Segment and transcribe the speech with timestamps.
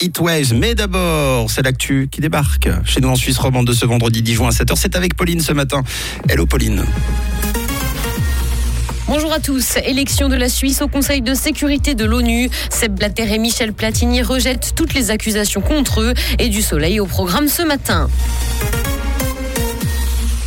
[0.00, 0.54] Heatwaves.
[0.54, 4.34] Mais d'abord, c'est l'actu qui débarque chez nous en Suisse romande de ce vendredi 10
[4.34, 4.74] juin à 7h.
[4.76, 5.82] C'est avec Pauline ce matin.
[6.28, 6.84] Hello Pauline.
[9.06, 9.76] Bonjour à tous.
[9.84, 12.48] Élection de la Suisse au Conseil de sécurité de l'ONU.
[12.70, 17.06] Seb Blatter et Michel Platini rejettent toutes les accusations contre eux et du soleil au
[17.06, 18.08] programme ce matin.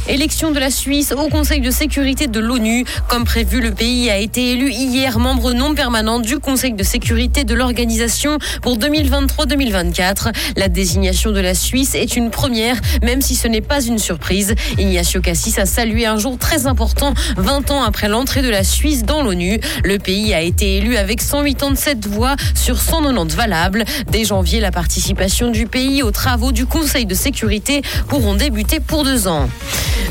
[0.10, 2.86] Élection de la Suisse au Conseil de sécurité de l'ONU.
[3.10, 7.44] Comme prévu, le pays a été élu hier membre non permanent du Conseil de sécurité
[7.44, 10.32] de l'organisation pour 2023-2024.
[10.56, 14.56] La désignation de la Suisse est une première, même si ce n'est pas une surprise.
[14.78, 19.04] Ignacio Cassis a salué un jour très important, 20 ans après l'entrée de la Suisse
[19.04, 19.60] dans l'ONU.
[19.84, 23.84] Le pays a été élu avec 187 voix sur 190 valables.
[24.10, 29.04] Dès janvier, la participation du pays aux travaux du Conseil de sécurité pourront débuter pour
[29.04, 29.50] deux ans.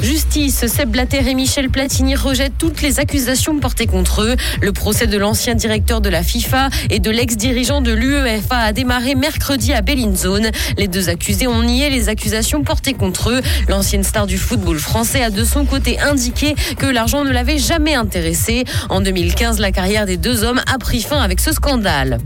[0.02, 4.36] Justice, Seb Blatter et Michel Platini rejettent toutes les accusations portées contre eux.
[4.60, 9.14] Le procès de l'ancien directeur de la FIFA et de l'ex-dirigeant de l'UEFA a démarré
[9.14, 10.50] mercredi à Bellinzone.
[10.76, 13.40] Les deux accusés ont nié les accusations portées contre eux.
[13.68, 17.94] L'ancienne star du football français a de son côté indiqué que l'argent ne l'avait jamais
[17.94, 18.64] intéressé.
[18.88, 22.18] En 2015, la carrière des deux hommes a pris fin avec ce scandale.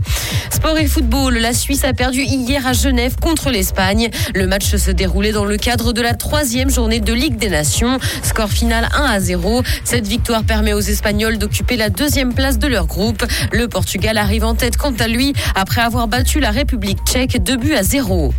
[0.61, 4.11] Sport et football, la Suisse a perdu hier à Genève contre l'Espagne.
[4.35, 7.97] Le match se déroulait dans le cadre de la troisième journée de Ligue des Nations.
[8.21, 9.63] Score final 1 à 0.
[9.83, 13.25] Cette victoire permet aux Espagnols d'occuper la deuxième place de leur groupe.
[13.51, 17.57] Le Portugal arrive en tête quant à lui après avoir battu la République tchèque 2
[17.57, 18.31] buts à 0.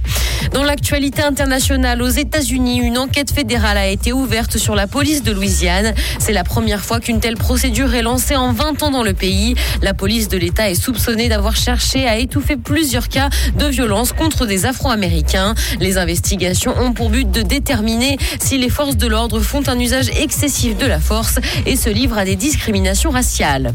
[0.51, 5.33] Dans l'actualité internationale, aux États-Unis, une enquête fédérale a été ouverte sur la police de
[5.33, 5.95] Louisiane.
[6.19, 9.55] C'est la première fois qu'une telle procédure est lancée en 20 ans dans le pays.
[9.81, 14.45] La police de l'État est soupçonnée d'avoir cherché à étouffer plusieurs cas de violence contre
[14.45, 15.55] des Afro-Américains.
[15.81, 20.09] Les investigations ont pour but de déterminer si les forces de l'ordre font un usage
[20.21, 23.73] excessif de la force et se livrent à des discriminations raciales.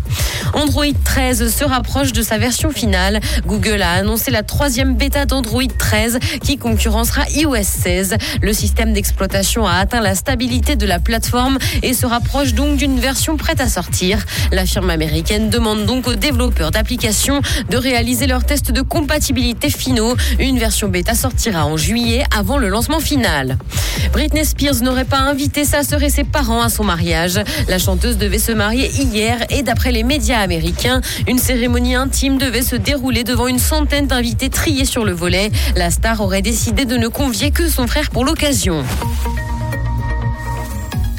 [0.54, 3.20] Android 13 se rapproche de sa version finale.
[3.46, 8.16] Google a annoncé la troisième bêta d'Android 13 qui concurrencera iOS 16.
[8.42, 13.00] Le système d'exploitation a atteint la stabilité de la plateforme et se rapproche donc d'une
[13.00, 14.26] version prête à sortir.
[14.52, 20.16] La firme américaine demande donc aux développeurs d'applications de réaliser leurs tests de compatibilité finaux.
[20.40, 23.58] Une version bêta sortira en juillet avant le lancement final.
[24.14, 27.40] Britney Spears n'aurait pas invité sa sœur et ses parents à son mariage.
[27.68, 30.04] La chanteuse devait se marier hier et d'après les
[31.28, 35.52] une cérémonie intime devait se dérouler devant une centaine d'invités triés sur le volet.
[35.76, 38.84] La star aurait décidé de ne convier que son frère pour l'occasion.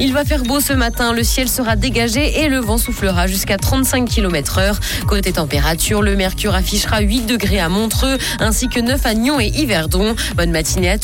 [0.00, 3.56] Il va faire beau ce matin, le ciel sera dégagé et le vent soufflera jusqu'à
[3.56, 4.78] 35 km heure.
[5.08, 9.48] Côté température, le mercure affichera 8 degrés à Montreux ainsi que 9 à Nyon et
[9.48, 10.14] Yverdon.
[10.36, 10.97] Bonne matinée à tous.